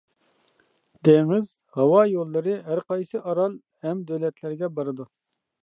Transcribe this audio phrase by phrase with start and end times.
[1.07, 5.11] دېڭىز، ھاۋا يوللىرى ھەرقايسى ئارال ھەم دۆلەتلەرگە بارىدۇ.